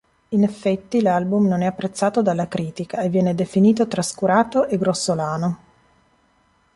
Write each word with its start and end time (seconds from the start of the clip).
In 0.29 0.41
effetti 0.41 0.99
l'album 0.99 1.45
non 1.47 1.61
è 1.61 1.67
apprezzato 1.67 2.23
dalla 2.23 2.47
critica 2.47 3.01
e 3.01 3.09
viene 3.09 3.35
definito 3.35 3.87
"trascurato 3.87 4.65
e 4.65 4.79
grossolano". 4.79 5.59